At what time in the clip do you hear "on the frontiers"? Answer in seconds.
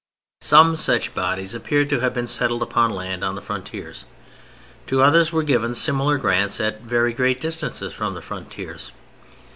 3.23-4.05